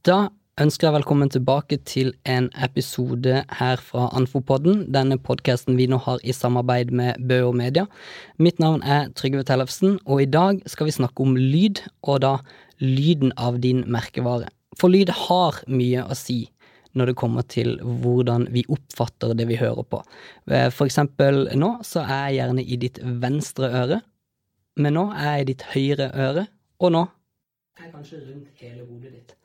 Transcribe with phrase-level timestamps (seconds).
[0.00, 5.98] Da ønsker jeg velkommen tilbake til en episode her fra Anfopodden, denne podkasten vi nå
[6.00, 7.84] har i samarbeid med Bø og Media.
[8.40, 12.30] Mitt navn er Trygve Tellefsen, og i dag skal vi snakke om lyd, og da
[12.80, 14.48] lyden av din merkevare.
[14.80, 16.46] For lyd har mye å si
[16.96, 20.00] når det kommer til hvordan vi oppfatter det vi hører på.
[20.48, 24.00] For eksempel nå så er jeg gjerne i ditt venstre øre,
[24.80, 26.48] men nå er jeg i ditt høyre øre,
[26.80, 27.04] og nå
[27.80, 29.36] er jeg kanskje rundt hele hodet ditt.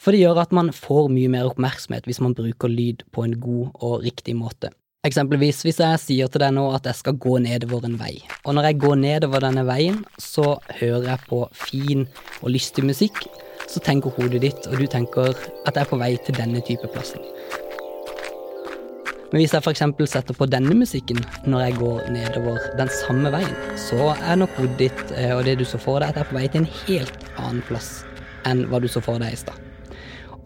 [0.00, 3.34] For det gjør at man får mye mer oppmerksomhet hvis man bruker lyd på en
[3.40, 4.72] god og riktig måte.
[5.04, 8.56] Eksempelvis hvis jeg sier til deg nå at jeg skal gå nedover en vei, og
[8.56, 12.04] når jeg går nedover denne veien, så hører jeg på fin
[12.40, 13.22] og lystig musikk,
[13.68, 16.88] så tenker hodet ditt, og du tenker at jeg er på vei til denne type
[16.92, 17.24] plassen.
[19.30, 19.84] Men hvis jeg f.eks.
[20.10, 24.78] setter på denne musikken når jeg går nedover den samme veien, så er nok hodet
[24.88, 27.34] ditt og det du så for deg, at jeg er på vei til en helt
[27.36, 28.00] annen plass
[28.48, 29.69] enn hva du så for deg i stad.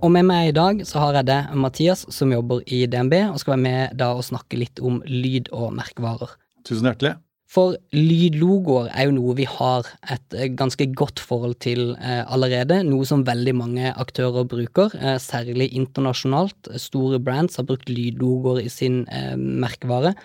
[0.02, 3.38] Og med meg i dag så har jeg det Mathias, som jobber i DNB, og
[3.40, 6.34] skal være med da og snakke litt om lyd og merkevarer.
[6.66, 7.14] Tusen hjertelig.
[7.54, 12.80] For lydlogoer er jo noe vi har et ganske godt forhold til eh, allerede.
[12.88, 16.73] Noe som veldig mange aktører bruker, eh, særlig internasjonalt.
[16.82, 20.16] Store brands har brukt lydlogoer i sin eh, merkevare.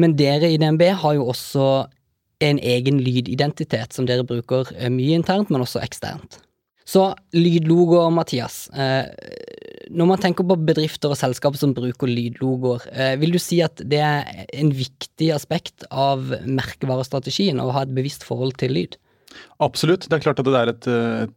[0.00, 1.70] Men dere i DNB har jo også
[2.42, 6.40] en egen lydidentitet som dere bruker mye internt, men også eksternt.
[6.88, 8.64] Så lydlogoer, Mathias.
[8.74, 9.06] Eh,
[9.90, 13.82] når man tenker på bedrifter og selskaper som bruker lydlogoer, eh, vil du si at
[13.84, 18.98] det er en viktig aspekt av merkevarestrategien å ha et bevisst forhold til lyd?
[19.62, 20.08] Absolutt.
[20.08, 20.88] Det er klart at det er, et,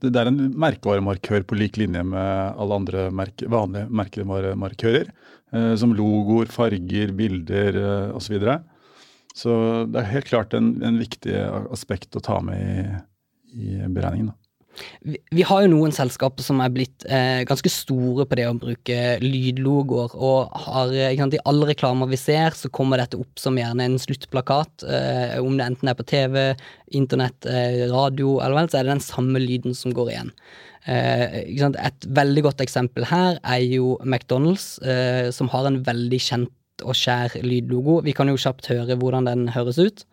[0.02, 5.11] det er en merkevaremarkør på lik linje med alle andre merke, vanlige merkevaremarkører.
[5.53, 7.78] Eh, som logoer, farger, bilder
[8.16, 8.23] osv.
[8.25, 8.61] Så, videre.
[9.38, 9.57] så
[9.91, 11.35] det er helt klart en, en viktig
[11.69, 12.88] aspekt å ta med i,
[13.53, 14.31] i beregningen.
[14.31, 14.42] Da.
[15.03, 18.99] Vi, har jo noen selskaper som er blitt eh, ganske store på det å bruke
[19.21, 23.85] lydlogoer, og har, sant, i alle reklamer vi ser, så kommer dette opp som gjerne
[23.85, 24.85] en sluttplakat.
[24.88, 26.39] Eh, om det enten er på TV,
[26.97, 30.34] internett, eh, radio, eller vel, så er det den samme lyden som går igjen.
[30.85, 36.51] Eh, Et veldig godt eksempel her er jo McDonald's, eh, som har en veldig kjent
[36.84, 38.01] og skjær lydlogo.
[38.03, 40.05] Vi kan jo kjapt høre hvordan den høres ut.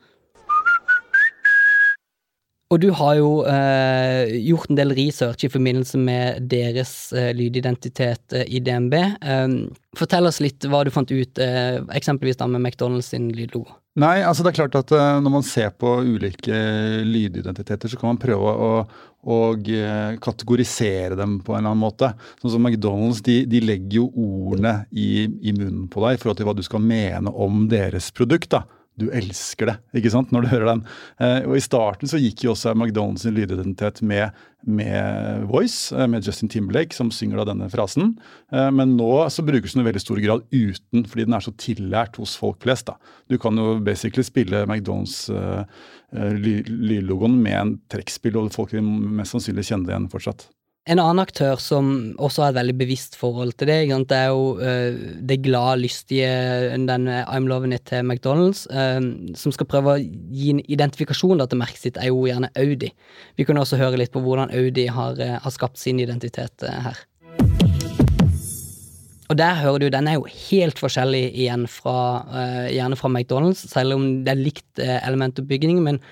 [2.70, 8.36] Og du har jo eh, gjort en del research i forbindelse med deres eh, lydidentitet
[8.38, 8.94] eh, i DNB.
[9.26, 9.56] Ehm,
[9.98, 13.74] fortell oss litt hva du fant ut, eh, eksempelvis da med McDonald's sin lydlogo.
[13.98, 16.62] Nei, altså det er klart at eh, når man ser på ulike
[17.10, 18.72] lydidentiteter, så kan man prøve å,
[19.18, 22.14] å eh, kategorisere dem på en eller annen måte.
[22.38, 26.38] Sånn som McDonald's, de, de legger jo ordene i, i, munnen på deg i forhold
[26.38, 28.54] til hva du skal mene om deres produkt.
[28.54, 28.68] da
[29.00, 30.82] du elsker det, ikke sant, når du hører den.
[31.22, 34.36] Eh, og I starten så gikk jo også McDonald's sin lydidentitet med,
[34.68, 38.14] med Voice, eh, med Justin Timberlake, som synger da denne frasen.
[38.52, 41.56] Eh, men nå så brukes den i veldig stor grad uten, fordi den er så
[41.60, 42.90] tillært hos folk flest.
[42.90, 42.96] da.
[43.32, 45.28] Du kan jo basically spille McDonald's
[46.10, 50.48] lydlogoen med en trekkspill, og folk vil mest sannsynlig kjenne det igjen fortsatt.
[50.90, 53.76] En annen aktør som også har et veldig bevisst forhold til det,
[54.10, 56.30] det er jo uh, det glade, lystige
[56.88, 58.98] den I'm Loving It til McDonald's, uh,
[59.38, 62.90] som skal prøve å gi en identifikasjon da, til merket sitt, er jo gjerne Audi.
[63.38, 66.98] Vi kunne også høre litt på hvordan Audi har, uh, har skapt sin identitet her.
[69.30, 72.26] Og der hører du, den er jo helt forskjellig igjen fra,
[72.66, 76.02] gjerne fra McDonald's, selv om det er likt elementoppbygging, men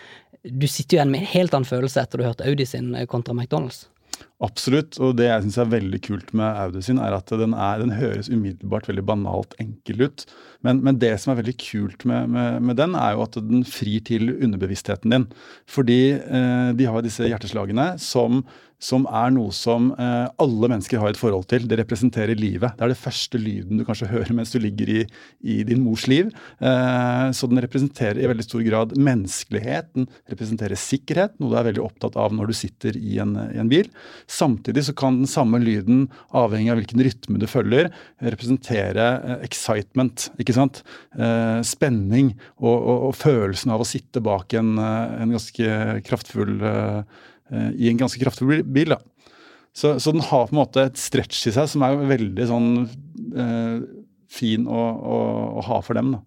[0.46, 2.94] du sitter jo igjen med en helt annen følelse etter du har hørt Audi sin
[3.10, 3.88] kontra McDonald's.
[4.38, 5.00] Absolutt.
[5.02, 7.96] Og det jeg syns er veldig kult med Audi sin, er at den, er, den
[7.98, 10.24] høres umiddelbart veldig banalt enkel ut.
[10.62, 13.66] Men, men, det som er veldig kult med, med, med, den, er jo at den
[13.66, 15.26] frir til underbevisstheten din.
[15.66, 18.44] Fordi eh, de har disse hjerteslagene som
[18.82, 21.66] som er noe som eh, alle mennesker har et forhold til.
[21.68, 22.76] Det representerer livet.
[22.78, 25.00] Det er det første lyden du kanskje hører mens du ligger i,
[25.42, 26.30] i din mors liv.
[26.62, 29.90] Eh, så den representerer i veldig stor grad menneskelighet.
[29.98, 33.58] Den representerer sikkerhet, noe du er veldig opptatt av når du sitter i en, i
[33.58, 33.90] en bil.
[34.30, 37.90] Samtidig så kan den samme lyden, avhengig av hvilken rytme du følger,
[38.22, 40.28] representere eh, excitement.
[40.38, 40.84] ikke sant?
[41.18, 45.74] Eh, spenning og, og, og, følelsen av å sitte bak en, eh, en ganske
[46.06, 48.92] kraftfull eh, i en ganske kraftig bil.
[48.92, 49.00] da.
[49.78, 52.72] Så, så, den har på en måte et stretch i seg som er veldig sånn
[53.38, 53.76] eh,
[54.28, 55.20] fin å, å,
[55.60, 56.16] å, ha for dem.
[56.16, 56.24] da.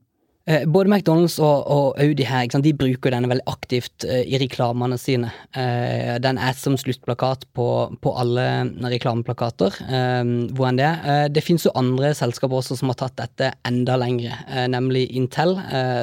[0.50, 4.96] Eh, både McDonald's og, og Audi her, de bruker denne veldig aktivt eh, i reklamene
[4.98, 5.34] sine.
[5.52, 7.68] Eh, den er som sluttplakat på,
[8.00, 8.48] på alle
[8.96, 9.82] reklameplakater.
[9.84, 11.28] Eh, hvor enn det er.
[11.36, 14.40] det finnes jo andre selskaper også som har tatt dette enda lengre,
[14.72, 15.58] nemlig Intel,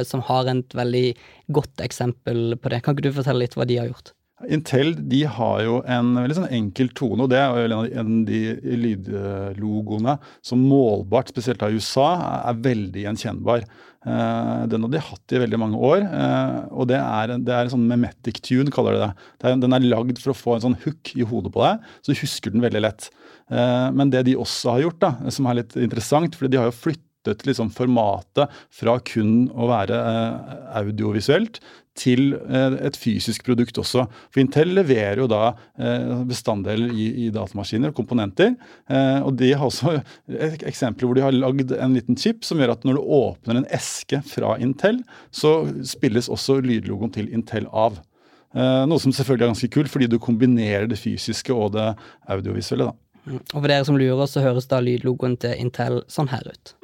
[0.07, 1.07] som har et veldig
[1.49, 2.85] godt eksempel på det.
[2.85, 4.13] Kan ikke du fortelle litt hva de har gjort?
[4.47, 8.11] Intel de har jo en veldig sånn enkel tone, og det er jo en av
[8.29, 8.43] de
[8.85, 10.15] lydlogoene
[10.47, 12.07] som målbart, spesielt av USA,
[12.47, 13.67] er veldig gjenkjennbar.
[14.07, 17.67] Uh, den har de hatt i veldig mange år, uh, og det er, det er
[17.67, 19.11] en sånn memetic tune, kaller de det.
[19.43, 21.91] det er, den er lagd for å få en sånn hook i hodet på deg,
[21.99, 23.11] så du husker den veldig lett.
[23.51, 26.71] Uh, men det de også har gjort, da, som er litt interessant, fordi de har
[26.71, 26.79] jo
[27.29, 29.99] flyttet liksom formatet fra kun å være
[30.79, 31.61] audiovisuelt
[31.99, 34.05] til eh, et fysisk produkt også.
[34.31, 38.55] For Intel leverer jo da eh, bestanddeler i, i datamaskiner og komponenter.
[38.87, 39.99] Eh, og de har også
[40.69, 43.69] eksempler hvor de har lagd en liten chip som gjør at når du åpner en
[43.75, 47.99] eske fra Intel, så spilles også lydlogoen til Intel av.
[48.59, 51.91] Noe som selvfølgelig er ganske kult, fordi du kombinerer det fysiske og det
[52.33, 52.89] audiovisuelle.
[52.89, 52.97] da.
[53.29, 53.43] Mm.
[53.43, 56.79] Og for dere som lurer, så høres da lydlogoen til Intel sånn her ut.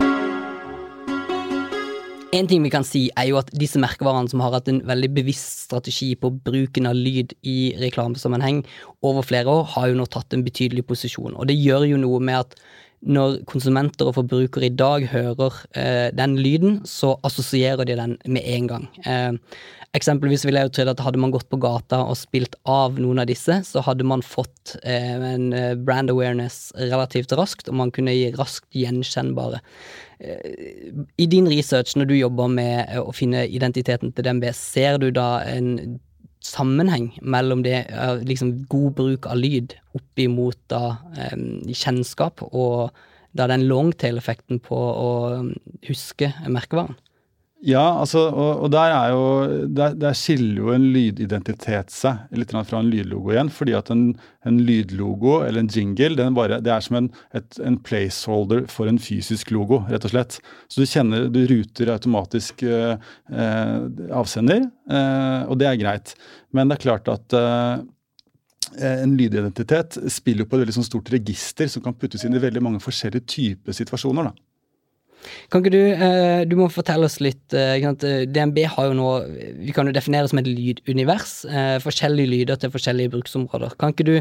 [2.34, 5.10] En ting vi kan si, er jo at disse merkevarene som har hatt en veldig
[5.14, 8.64] bevisst strategi på bruken av lyd i reklamesammenheng
[9.06, 11.36] over flere år, har jo nå tatt en betydelig posisjon.
[11.38, 12.56] Og det gjør jo noe med at
[13.04, 18.44] når konsumenter og forbrukere i dag hører eh, den lyden, så assosierer de den med
[18.56, 18.90] en gang.
[19.04, 19.32] Eh,
[19.94, 23.28] Eksempelvis ville jeg jo at hadde man gått på gata og spilt av noen av
[23.30, 28.14] disse, så hadde man fått eh, en eh, brand awareness relativt raskt, og man kunne
[28.16, 29.60] gi raskt gjenkjennbare.
[30.18, 34.98] Eh, I din research, når du jobber med eh, å finne identiteten til DNB, ser
[34.98, 36.00] du da en
[36.44, 40.96] sammenheng mellom det eh, liksom god bruk av lyd opp imot da
[41.70, 42.94] kjennskap og
[43.34, 45.10] da den longtail-effekten på å
[45.88, 46.94] huske merkevaren?
[47.64, 49.28] Ja, altså, og, og der, er jo,
[49.72, 53.48] der, der, skiller jo en lydidentitet seg litt fra en lydlogo igjen.
[53.48, 54.02] fordi at en,
[54.44, 59.00] en lydlogo eller en jingle bare, det er som en, et, en, placeholder for en
[59.00, 60.38] fysisk logo, rett og slett.
[60.68, 63.00] Så du kjenner, du ruter automatisk eh,
[63.32, 63.74] eh,
[64.12, 66.16] avsender, eh, og det er greit.
[66.52, 67.84] Men det er klart at eh,
[68.92, 72.60] en lydidentitet spiller på et veldig sånn stort register som kan puttes inn i veldig
[72.68, 74.28] mange forskjellige typer situasjoner.
[74.28, 74.53] da.
[75.52, 77.84] Kan ikke du eh, Du må fortelle oss litt eh,
[78.28, 79.10] DNB har jo nå
[79.60, 81.36] Vi kan jo definere det som et lydunivers.
[81.48, 83.78] Eh, forskjellige lyder til forskjellige bruksområder.
[83.80, 84.16] Kan ikke du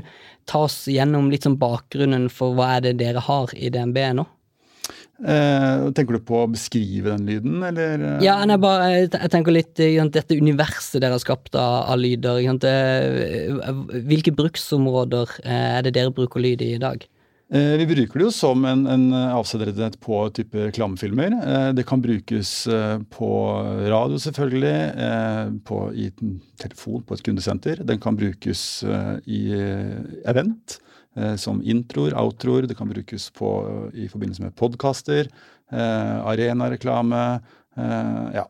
[0.50, 4.28] ta oss gjennom litt sånn bakgrunnen for hva er det dere har i DNB nå?
[5.24, 8.02] Eh, tenker du på å beskrive den lyden, eller?
[8.26, 12.42] Ja, nei, bare, jeg tenker litt dette universet dere har skapt av, av lyder.
[14.10, 17.06] Hvilke bruksområder er det dere bruker lyd i i dag?
[17.54, 21.36] Eh, vi bruker det jo som en, en avsenderdett på type reklamefilmer.
[21.38, 23.30] Eh, det kan brukes eh, på
[23.94, 26.08] radio, selvfølgelig, på, i
[26.58, 27.84] telefon på et kundesenter.
[27.86, 28.64] Den kan brukes
[29.30, 29.42] i
[30.26, 30.80] event,
[31.38, 32.66] som introer, outroer.
[32.66, 33.52] Det kan brukes på,
[33.94, 35.30] i forbindelse med podkaster,
[35.70, 37.22] arenareklame.
[38.34, 38.48] Ja,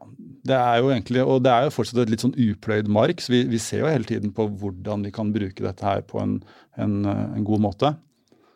[0.48, 3.36] det er jo egentlig, og det er jo fortsatt et litt sånn upløyd mark, så
[3.36, 6.40] vi, vi ser jo hele tiden på hvordan vi kan bruke dette her på en,
[6.80, 7.96] en, en god måte.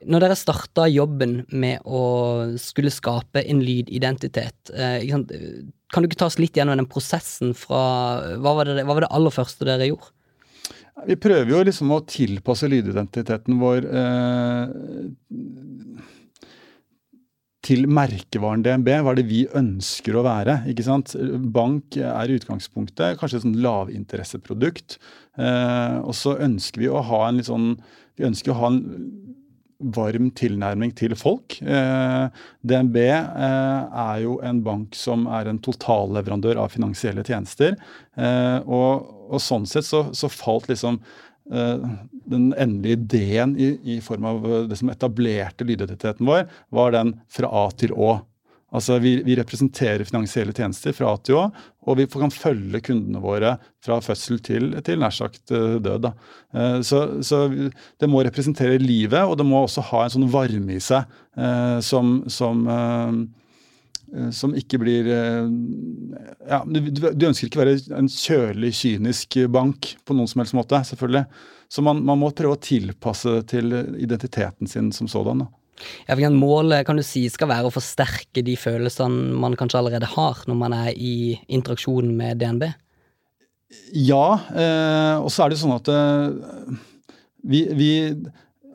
[0.06, 2.02] Når dere starta jobben med å
[2.62, 7.82] skulle skape en lydidentitet, eh, kan du ikke ta oss litt gjennom den prosessen fra
[8.38, 10.14] hva var, det, hva var det aller første dere gjorde?
[11.08, 14.64] Vi prøver jo liksom å tilpasse lydidentiteten vår eh,
[17.68, 18.90] til merkevaren DNB.
[19.04, 20.62] Hva er det vi ønsker å være?
[20.72, 21.14] ikke sant?
[21.54, 24.98] Bank er utgangspunktet kanskje et sånn lavinteresseprodukt.
[25.38, 27.76] Eh, og så ønsker vi å ha en litt sånn
[28.18, 28.80] Vi ønsker å ha en
[29.78, 31.60] varm tilnærming til folk.
[31.62, 32.26] Eh,
[32.66, 37.78] DNB eh, er jo en bank som er en totalleverandør av finansielle tjenester.
[38.18, 41.02] Eh, og, og, sånn sett så, så falt liksom
[41.48, 46.42] den endelige ideen i, i, form av det som etablerte lydidentiteten vår,
[46.76, 48.18] var den fra A til Å.
[48.78, 51.40] Altså vi, vi, representerer finansielle tjenester fra A
[51.88, 56.10] og vi kan følge kundene våre fra fødsel til, til nær sagt eh, død.
[56.54, 60.78] Eh, så, så, det må representere livet, og det må også ha en sånn varme
[60.78, 61.08] i seg
[61.40, 62.66] eh, som, som,
[64.36, 66.80] som ikke blir ja, du,
[67.30, 71.28] ønsker ikke å være en kjølig, kynisk bank på noen som helst måte, selvfølgelig.
[71.72, 75.44] Så man, man må prøve å tilpasse til identiteten sin som sådan.
[75.44, 75.67] da.
[76.34, 80.58] Målet kan du si skal være å forsterke de følelsene man kanskje allerede har når
[80.58, 82.68] man er i interaksjon med DNB?
[83.94, 86.76] Ja, eh, og så er det sånn at eh,
[87.48, 87.92] vi, vi,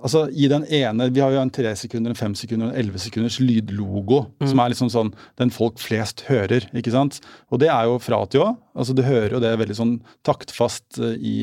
[0.02, 3.00] Altså, i den ene Vi har jo en tre sekunder, en fem sekunder en elleve
[3.00, 4.48] sekunders lydlogo, mm.
[4.50, 6.66] som er liksom sånn den folk flest hører.
[6.74, 7.20] ikke sant?
[7.54, 8.48] Og det er jo fra til å.
[8.74, 9.94] Altså, du hører jo det veldig sånn
[10.26, 11.36] taktfast eh, i,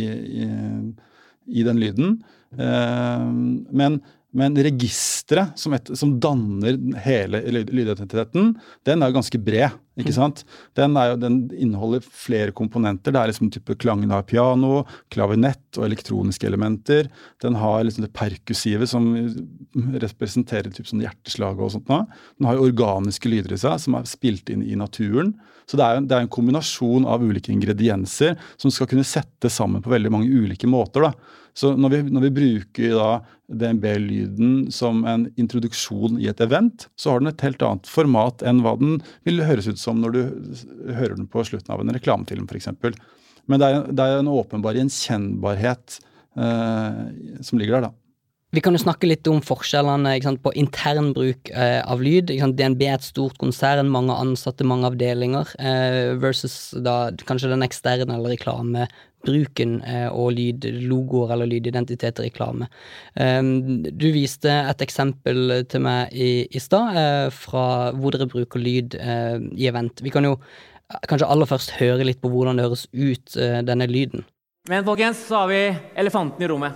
[0.43, 0.49] i,
[1.61, 2.17] i den lyden.
[2.59, 3.25] Eh,
[3.71, 8.51] men Men registeret som, som danner hele lydidentiteten,
[8.85, 9.73] den er jo ganske bred.
[9.97, 10.43] ikke sant?
[10.77, 13.15] Den, jo, den, inneholder flere komponenter.
[13.15, 17.09] Det er liksom type klangen av piano, klavinett og elektroniske elementer.
[17.41, 19.09] Den har liksom det perkussive som
[20.05, 21.89] representerer typ sånn hjerteslag og sånt.
[21.89, 22.03] Nå.
[22.37, 25.33] Den har jo organiske lyder i seg som er spilt inn i naturen.
[25.69, 29.81] Så det er, det er en kombinasjon av ulike ingredienser som skal kunne settes sammen
[29.85, 31.09] på veldig mange ulike måter.
[31.09, 31.37] da.
[31.59, 33.09] Så når vi, når vi bruker da
[33.49, 38.61] DNB-lyden som en introduksjon i et event, så har den et helt annet format enn
[38.63, 40.21] hva den vil høres ut som når du
[40.93, 42.71] hører den på slutten av en reklamefilm f.eks.
[43.49, 45.97] Men det er, det er en åpenbar gjenkjennbarhet
[46.37, 47.01] eh,
[47.43, 47.95] som ligger der, da.
[48.49, 52.31] Vi kan jo snakke litt om forskjellene sant, på intern bruk eh, av lyd.
[52.33, 58.17] DNB er et stort konsern, mange ansatte, mange avdelinger, eh, versus da kanskje den eksterne
[58.17, 58.89] eller reklamebruken
[59.27, 62.67] eh, og lydlogoer eller lydidentitet i reklame.
[63.15, 68.95] Du viste et eksempel til meg i, i stad eh, fra hvor dere bruker lyd
[68.95, 70.01] eh, i event.
[70.01, 70.37] Vi kan jo
[71.07, 74.23] kanskje aller først høre litt på hvordan det høres ut, denne lyden.
[74.69, 76.73] Men folkens, så har vi elefanten i rommet.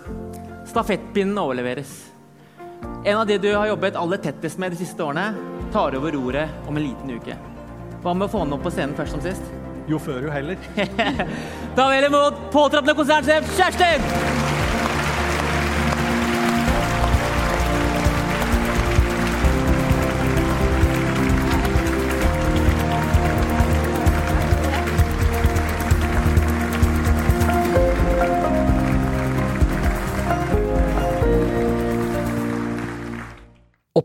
[0.70, 2.14] Stafettpinnen overleveres.
[3.06, 5.34] En av de du har jobbet aller tettest med de siste årene,
[5.74, 7.36] tar over roret om en liten uke.
[8.04, 9.63] Hva med å få den opp på scenen først som sist?
[9.88, 10.56] Jo før, jo heller.
[11.76, 14.63] Ta vel imot påtroppende konsernsjef Kjerstin!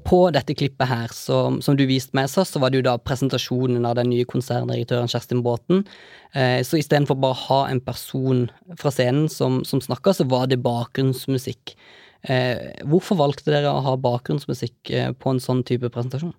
[0.08, 2.96] På dette klippet her, som, som du viste med så, så var det jo da
[2.96, 5.84] presentasjonen av den nye konserndirektøren Kjerstin Bråten.
[6.32, 8.46] Eh, så istedenfor bare å ha en person
[8.80, 11.76] fra scenen som, som snakka, så var det bakgrunnsmusikk.
[12.22, 16.34] Eh, hvorfor valgte dere å ha bakgrunnsmusikk eh, på en sånn type presentasjon?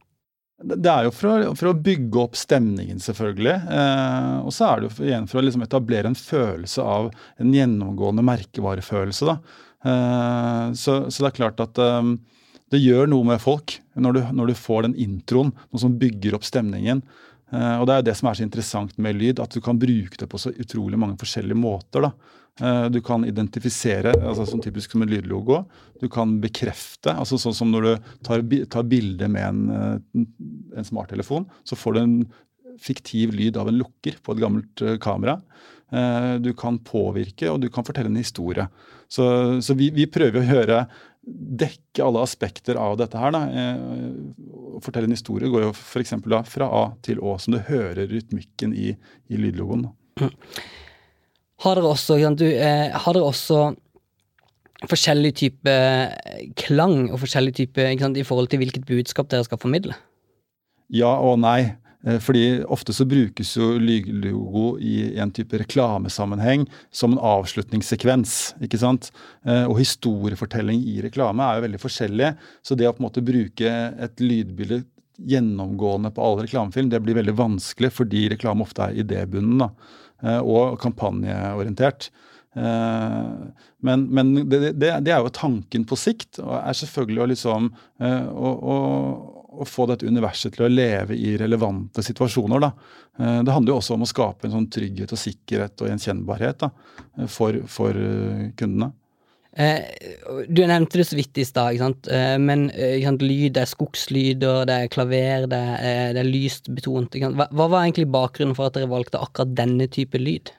[0.60, 3.56] Det er jo for å, for å bygge opp stemningen, selvfølgelig.
[3.78, 7.54] Eh, og så er det jo igjen for å liksom etablere en følelse av en
[7.56, 9.30] gjennomgående merkevarefølelse.
[9.30, 9.38] da.
[9.88, 12.12] Eh, så, så, det er klart at eh,
[12.70, 16.38] det gjør noe med folk når du, når du, får den introen, noe som bygger
[16.38, 17.02] opp stemningen.
[17.50, 20.20] Uh, og Det er det som er så interessant med lyd, at du kan bruke
[20.22, 22.06] det på så utrolig mange forskjellige måter.
[22.06, 22.12] da.
[22.60, 25.64] Uh, du kan identifisere, altså sånn typisk som en lydlogo.
[26.02, 30.88] Du kan bekrefte, altså sånn som når du tar, tar bilde med en, uh, en
[30.88, 32.16] smarttelefon, så får du en
[32.80, 35.34] fiktiv lyd av en lukker på et gammelt kamera.
[36.40, 38.68] Du kan påvirke, og du kan fortelle en historie.
[39.10, 39.26] Så,
[39.66, 40.84] så vi, vi, prøver å høre
[41.30, 43.34] dekke alle aspekter av dette her.
[43.36, 43.42] Da.
[43.50, 43.82] Eh,
[44.78, 46.16] å fortelle en historie går jo f.eks.
[46.50, 48.94] fra A til Å, som du hører rytmikken i,
[49.30, 49.88] i lydlogoen.
[50.22, 50.34] Mm.
[51.66, 53.70] Har dere også, du, eh, har dere også
[54.88, 55.74] forskjellig type
[56.60, 59.98] klang og forskjellig type i forhold til hvilket budskap dere skal formidle?
[60.90, 61.76] Ja og nei.
[62.06, 68.56] Eh, fordi ofte så brukes jo lyglogo i en type reklamesammenheng som en avslutningssekvens.
[68.64, 69.12] ikke sant?
[69.46, 72.32] Eh, og historiefortelling i reklame er jo veldig forskjellig.
[72.64, 74.84] Så det å på en måte bruke et lydbilde
[75.20, 79.70] gjennomgående på all reklamefilm, det blir veldig vanskelig fordi reklame ofte er idébunden da,
[80.24, 82.12] eh, og kampanjeorientert.
[82.60, 87.68] Men, men det, det, det, er jo tanken på sikt, og er selvfølgelig å liksom
[88.02, 88.78] å, å
[89.50, 92.62] å få dette universet til å leve i relevante situasjoner.
[92.64, 92.72] Da.
[93.20, 96.64] Eh, det handler jo også om å skape en sånn trygghet og sikkerhet og gjenkjennbarhet
[96.66, 96.72] da,
[97.18, 98.94] eh, for, for, eh, kundene.
[100.48, 101.80] Du nevnte det så vidt i stad,
[102.40, 107.18] men sant, lyd det er skogslyder, det er klaver, det er, det er lyst betont.
[107.18, 110.54] Hva, hva var egentlig bakgrunnen for at dere valgte akkurat denne type lyd?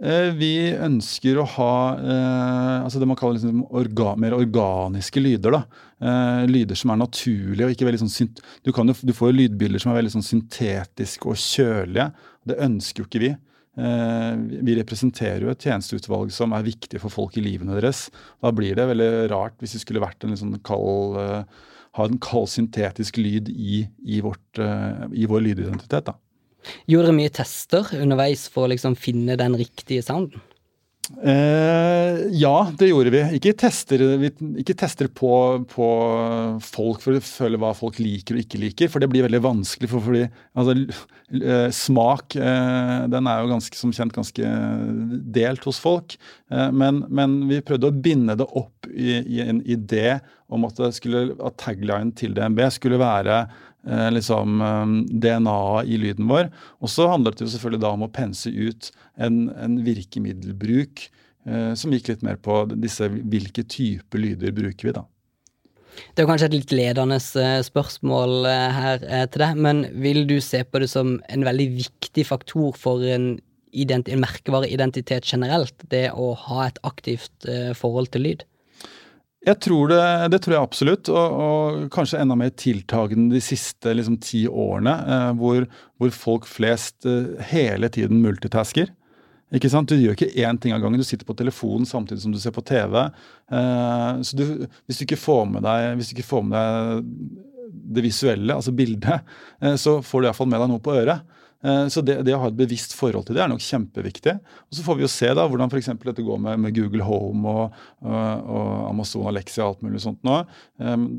[0.00, 5.58] Eh, vi ønsker å ha eh, altså det man kaller liksom orga, mer organiske lyder.
[5.58, 5.62] da.
[6.00, 8.30] Eh, lyder som er naturlige og ikke sånn
[8.64, 12.08] du, kan jo, du får jo lydbilder som er veldig sånn syntetiske og kjølige.
[12.48, 13.32] Det ønsker jo ikke vi.
[13.80, 18.08] Vi representerer jo et tjenesteutvalg som er viktig for folk i livene deres.
[18.42, 21.16] Da blir det veldig rart hvis det skulle vært en sånn kald,
[21.96, 24.60] ha en kald syntetisk lyd i, i, vårt,
[25.14, 26.10] i vår lydidentitet.
[26.10, 26.18] da.
[26.90, 30.42] Gjorde dere mye tester underveis for å liksom finne den riktige sounden?
[31.18, 33.22] Eh, ja, det gjorde vi.
[33.36, 34.30] Ikke tester, vi,
[34.62, 35.32] ikke tester på,
[35.68, 35.86] på,
[36.62, 39.90] folk for å føle hva folk liker og ikke liker, for det blir veldig vanskelig.
[39.90, 40.22] For, fordi
[40.54, 40.76] altså,
[41.40, 44.52] eh, Smak eh, den er jo ganske, som kjent ganske
[45.34, 46.14] delt hos folk.
[46.52, 50.78] Eh, men, men, vi prøvde å binde det opp i, i en idé om at,
[50.94, 53.44] skulle, at tagline til DNB skulle være
[53.86, 54.86] Eh, liksom, eh,
[55.20, 56.50] DNA i lyden vår.
[56.84, 61.06] Og så handlet det jo selvfølgelig da om å pense ut en, en virkemiddelbruk
[61.48, 65.06] eh, som gikk litt mer på disse hvilke typer lyder bruker vi, da.
[66.14, 68.44] Det er kanskje et litt ledende eh, spørsmål
[68.76, 69.00] her
[69.32, 73.32] til deg, men vil du se på det som en veldig viktig faktor for en,
[73.72, 77.48] en merkevareidentitet generelt, det å ha et aktivt
[77.80, 78.46] forhold til lyd?
[79.46, 80.00] Jeg tror det,
[80.34, 84.92] det tror jeg absolutt, og, og, kanskje enda mer tiltagende de siste liksom, ti årene,
[85.00, 85.64] eh, hvor,
[85.96, 88.92] hvor, folk flest eh, hele tiden multitasker.
[89.56, 89.90] Ikke sant?
[89.90, 91.00] Du gjør ikke én ting av gangen.
[91.00, 93.00] Du sitter på telefonen samtidig som du ser på TV.
[93.50, 94.44] Eh, så du,
[94.84, 98.74] hvis, du ikke får med deg, hvis du ikke får med deg det visuelle, altså
[98.76, 99.26] bildet,
[99.62, 101.24] eh, så får du iallfall med deg noe på øret.
[101.60, 104.36] Eh, så det, det, å ha et bevisst forhold til det er nok kjempeviktig.
[104.40, 105.92] Og Så får vi jo se da hvordan f.eks.
[106.06, 110.22] dette går med, med, Google Home og, og, og, Amazon Alexia og alt mulig sånt
[110.26, 110.40] nå.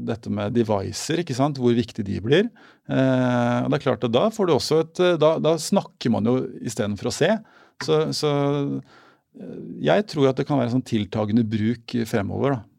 [0.10, 2.50] Dette med devicer, ikke sant, hvor viktig de blir.
[2.92, 6.26] Uh, og det er klart at Da får du også et, da, da snakker man
[6.28, 7.30] jo istedenfor å se.
[7.82, 8.32] Så, så
[9.38, 12.58] eh, jeg tror at det kan være en sånn tiltagende bruk fremover.
[12.58, 12.71] da.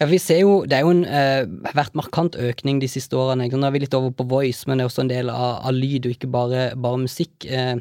[0.00, 1.44] Ja, vi ser jo, Det er jo en, eh,
[1.76, 3.50] vært markant økning de siste årene.
[3.50, 5.72] Nå er vi litt over på voice, men det er også en del av, av
[5.72, 7.46] lyd, og ikke bare, bare musikk.
[7.46, 7.76] Eh,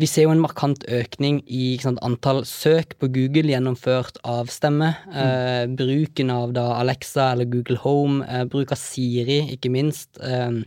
[0.00, 4.94] vi ser jo en markant økning i sant, antall søk på Google gjennomført av stemme.
[5.10, 5.18] Mm.
[5.20, 10.16] Eh, bruken av da Alexa eller Google Home, eh, bruk av Siri, ikke minst.
[10.22, 10.62] Eh,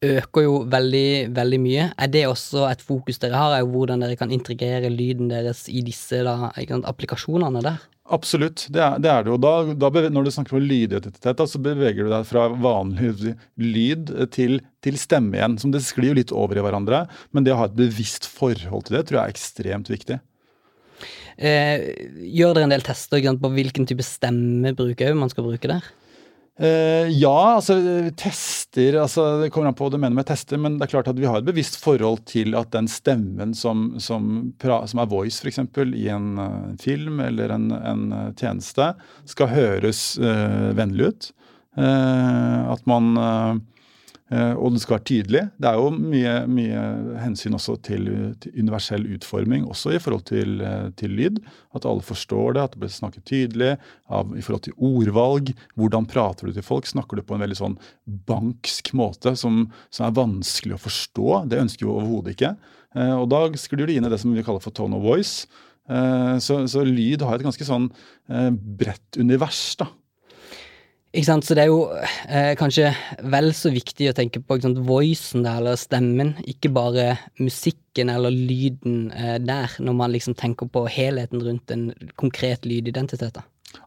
[0.00, 1.86] øker jo veldig, veldig mye.
[2.00, 5.66] Er det også et fokus dere har, er jo hvordan dere kan integrere lyden deres
[5.68, 6.52] i disse da,
[6.88, 7.82] applikasjonene der?
[8.10, 9.36] Absolutt, det er det, er det jo.
[9.38, 14.58] Da, da, når du snakker om lydidentitet, så beveger du deg fra vanlig lyd til,
[14.82, 15.60] til, stemme igjen.
[15.62, 18.88] som Det sklir jo litt over i hverandre, men det å ha et bevisst forhold
[18.88, 20.18] til det tror jeg er ekstremt viktig.
[21.40, 21.86] Eh,
[22.34, 25.86] gjør dere en del tester på hvilken type stemmebruk man skal bruke der?
[26.60, 27.74] Uh, ja, altså
[28.20, 31.08] tester altså, Det kommer an på hva du mener med tester, men det er klart
[31.08, 35.40] at vi har et bevisst forhold til at den stemmen som, som, som er voice,
[35.40, 35.62] f.eks.,
[35.96, 38.92] i en uh, film eller en, en uh, tjeneste,
[39.24, 40.02] skal høres
[40.76, 41.30] vennlig ut.
[41.80, 43.54] at man Eh,
[44.30, 45.40] og det skal være tydelig.
[45.58, 46.82] Det er jo mye, mye
[47.18, 48.04] hensyn også til,
[48.38, 51.40] til, universell utforming, også i forhold til, eh, til, lyd.
[51.74, 53.72] At alle forstår det, at det blir snakket tydelig.
[54.06, 55.50] Av, I forhold til ordvalg.
[55.74, 56.86] Hvordan prater du til folk?
[56.86, 57.78] Snakker du på en veldig sånn
[58.30, 61.28] banksk måte som, som er vanskelig å forstå?
[61.50, 62.54] Det ønsker vi overhodet ikke.
[62.94, 65.50] Eh, og da sklir du inn i det som vi kaller for tone of voice.
[65.90, 67.88] Så, så lyd har et ganske sånn
[68.78, 69.72] bredt univers.
[69.80, 69.88] da.
[71.10, 71.88] Så det er jo
[72.30, 72.92] eh, kanskje
[73.32, 78.30] vel så viktig å tenke på ikke voicen der, eller stemmen, ikke bare musikken eller
[78.30, 83.34] lyden eh, der, når man liksom tenker på helheten rundt en konkret lydidentitet.
[83.40, 83.42] da.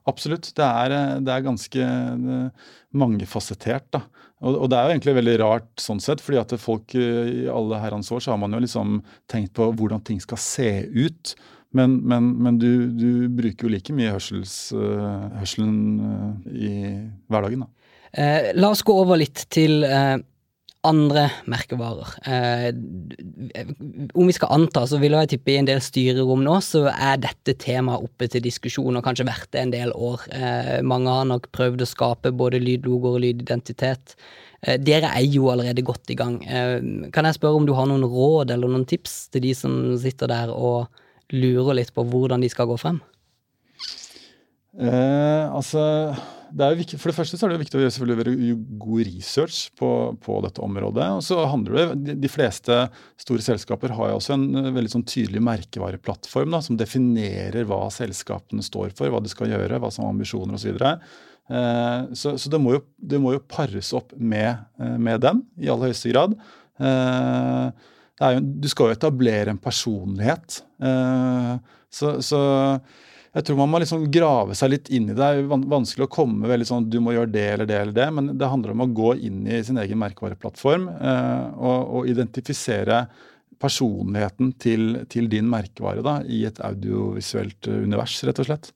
[0.09, 0.51] Absolutt.
[0.55, 3.87] Det er, eh, det er ganske eh, mangefasettert.
[3.95, 4.03] da.
[4.43, 7.47] Og, og, det er jo egentlig veldig rart sånn sett, fordi at folk eh, i
[7.47, 8.99] alle herrens år så har man jo liksom
[9.31, 11.35] tenkt på hvordan ting skal se ut.
[11.73, 16.73] Men, men, men du, du, bruker jo like mye hørsels, uh, hørselen uh, i
[17.31, 17.83] hverdagen, da.
[18.13, 20.19] Eh, la oss gå over litt til eh,
[20.85, 22.11] andre merkevarer.
[22.29, 22.67] Eh,
[24.13, 27.23] om vi skal anta, så vil jeg tippe i en del styrerom nå, så er
[27.23, 30.27] dette temaet oppe til diskusjon, og kanskje vært det en del år.
[30.29, 34.17] Eh, mange har nok prøvd å skape både lydlogoer og lydidentitet.
[34.79, 36.37] Dere er jo allerede godt i gang.
[37.11, 40.31] Kan jeg spørre om du har noen råd eller noen tips til de som sitter
[40.31, 40.85] der og
[41.31, 42.99] lurer litt på hvordan de skal gå frem?
[44.73, 45.81] Eh, altså,
[46.53, 48.33] det viktig, For det første så er det viktig å gjøre
[48.81, 49.89] god research på,
[50.21, 51.09] på, dette området.
[51.17, 52.77] og så handler det, De, fleste
[53.21, 57.85] store selskaper har jo også en eh, veldig sånn tydelig merkevareplattform da, som definerer hva
[57.93, 60.81] selskapene står for, hva de skal gjøre, hva som er ambisjoner osv.
[61.53, 65.45] Eh, så Så det må, jo, det må jo pares opp med, eh, med den
[65.61, 66.37] i aller høyeste grad.
[66.81, 67.69] Eh,
[68.31, 70.61] jo, du skal jo etablere en personlighet.
[70.83, 71.55] Eh,
[71.93, 72.39] så, så,
[73.33, 75.19] jeg tror man må liksom grave seg litt inn i det.
[75.19, 78.07] Det er vanskelig å komme veldig sånn du må gjøre det eller det eller det,
[78.17, 83.05] men det handler om å gå inn i sin egen merkevareplattform eh, og, og, identifisere
[83.63, 88.73] personligheten til, til din merkevare da, i et audiovisuelt univers, rett og slett.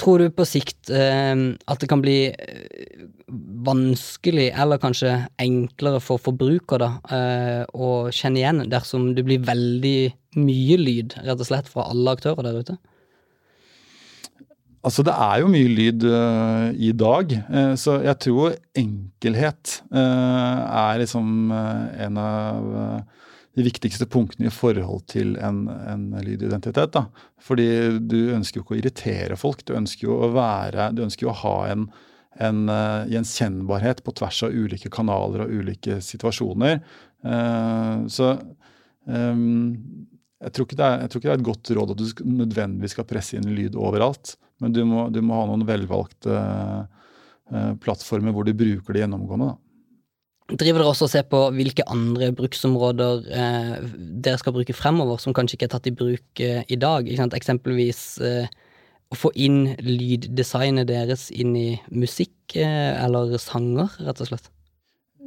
[0.00, 3.04] Tror du på sikt eh, at det kan bli eh,
[3.66, 9.98] vanskelig, eller kanskje enklere for forbruker da, eh, å kjenne igjen dersom det blir veldig
[10.42, 12.78] mye lyd, rett og slett, fra alle aktører der ute?
[14.82, 20.58] Altså, det er jo mye lyd uh, i dag, uh, så jeg tror enkelhet uh,
[20.90, 22.72] er liksom en av
[23.54, 26.94] de viktigste punktene i forhold til en, en lydidentitet.
[26.94, 27.04] Da.
[27.42, 27.68] Fordi
[28.00, 29.64] du ønsker jo ikke å irritere folk.
[29.68, 31.86] Du ønsker jo å være, du ønsker jo å ha en,
[32.40, 36.80] en uh, gjenkjennbarhet på tvers av ulike kanaler og ulike situasjoner.
[37.26, 38.32] Uh, så
[39.04, 39.68] um,
[40.42, 43.06] jeg tror, er, jeg tror, ikke det er, et godt råd at du nødvendigvis skal
[43.10, 44.38] presse inn lyd overalt.
[44.64, 49.52] Men du må, du må ha noen velvalgte uh, plattformer hvor du bruker det gjennomgående.
[49.52, 49.71] da.
[50.50, 53.76] Driver dere også og ser på hvilke andre bruksområder eh,
[54.24, 57.06] dere skal bruke fremover, som kanskje ikke er tatt i bruk eh, i dag?
[57.08, 58.50] Eksempelvis eh,
[59.12, 64.50] å få inn lyddesignet deres inn i musikk eh, eller sanger, rett og slett?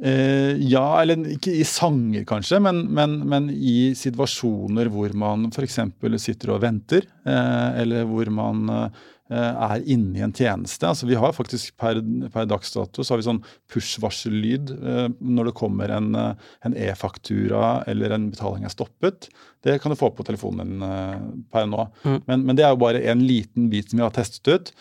[0.04, 5.80] Eh, ja, eller ikke i sanger kanskje, men, men, men i situasjoner hvor man f.eks.
[6.20, 10.86] sitter og venter, eller hvor man eh, er inne i en tjeneste.
[10.86, 12.00] Altså Vi har faktisk per,
[12.32, 17.64] per dags dato så har vi sånn push-varsellyd eh, når det kommer en, e-faktura e-faktura
[17.90, 19.30] eller en betaling er stoppet.
[19.66, 21.88] Det kan du få på telefonen din eh, per nå.
[22.04, 22.20] Mm.
[22.28, 24.72] Men, men, det er jo bare en liten bit som vi har testet ut.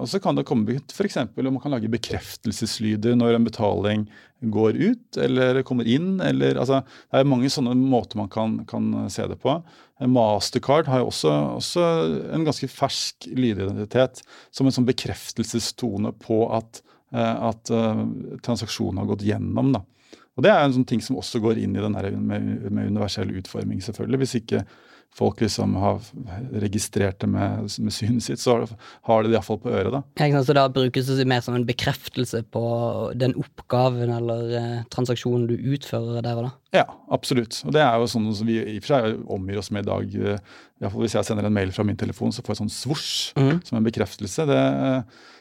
[0.00, 1.20] og så kan det komme f.eks.
[1.20, 4.08] om man kan lage bekreftelseslyder når en betaling
[4.40, 6.20] går ut eller kommer inn.
[6.24, 9.58] Eller, altså, det er mange sånne måter man kan, kan se det på.
[10.08, 11.86] Mastercard har jo også, også,
[12.32, 16.80] en ganske fersk lydidentitet som en sånn bekreftelsestone på at,
[17.12, 18.06] eh, at uh,
[18.46, 19.74] transaksjonen har gått gjennom.
[19.76, 19.84] Da.
[20.38, 23.32] Og Det er en sånn ting som også går inn i den med, med universell
[23.42, 24.22] utforming, selvfølgelig.
[24.24, 24.64] Hvis ikke
[25.16, 25.98] folk liksom har
[26.62, 28.60] registrert det med, med synet sitt, så
[29.08, 29.92] har de det iallfall på øret.
[29.92, 30.02] da.
[30.22, 32.64] Ja, så da brukes det mer som en bekreftelse på
[33.18, 36.52] den oppgaven eller eh, transaksjonen du utfører der og da?
[36.80, 37.58] Ja, absolutt.
[37.66, 39.90] Og det er jo sånn som vi i og for seg omgir oss med i
[39.90, 40.12] dag.
[40.14, 42.74] I hvert fall Hvis jeg sender en mail fra min telefon, så får jeg sånn
[42.76, 43.56] svosj mm.
[43.66, 44.46] som en bekreftelse.
[44.48, 44.60] Det,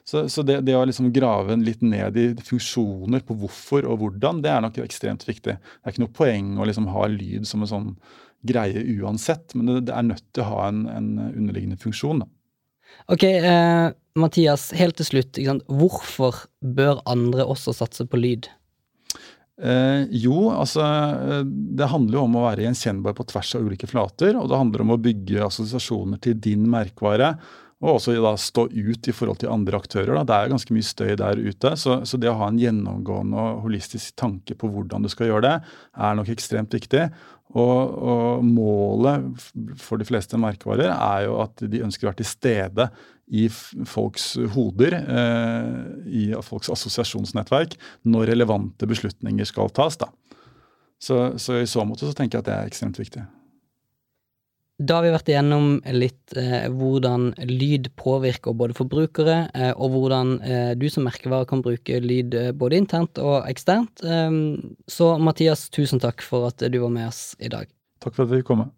[0.09, 4.41] så, så det, det, å liksom grave litt ned i funksjoner på hvorfor og hvordan,
[4.41, 5.59] det er nok ekstremt viktig.
[5.61, 7.93] Det er ikke noe poeng å liksom ha lyd som en sånn
[8.47, 12.23] greie uansett, men det, det er nødt til å ha en, en underliggende funksjon.
[12.23, 12.29] da.
[13.11, 15.39] Ok, eh, Mathias, helt til slutt.
[15.67, 18.49] Hvorfor bør andre også satse på lyd?
[19.59, 20.85] Eh, jo, altså
[21.43, 24.37] det handler jo om å være gjenkjennbar på tvers av ulike flater.
[24.39, 27.33] Og det handler om å bygge assosiasjoner til din merkevare.
[27.79, 30.11] Og også da stå ut i forhold til andre aktører.
[30.17, 30.25] Da.
[30.27, 31.71] Det er ganske mye støy der ute.
[31.79, 35.45] Så, så, det å ha en gjennomgående og holistisk tanke på hvordan du skal gjøre
[35.45, 35.53] det,
[35.95, 37.05] er nok ekstremt viktig.
[37.55, 39.47] Og, og, målet
[39.81, 42.89] for de fleste merkevarer er jo at de ønsker å være til stede
[43.39, 45.73] i folks hoder, eh,
[46.05, 47.77] i folks assosiasjonsnettverk,
[48.09, 49.97] når relevante beslutninger skal tas.
[50.01, 50.11] da.
[50.99, 53.23] Så, så i så måte så tenker jeg at det er ekstremt viktig.
[54.79, 60.37] Da har vi vært igjennom litt eh, hvordan lyd påvirker både forbrukere, eh, og hvordan
[60.39, 64.05] eh, du som merkevare kan bruke lyd eh, både internt og eksternt.
[64.07, 67.67] Ehm, så Mathias, tusen takk for at du var med oss i dag.
[67.99, 68.69] Takk for at du kom.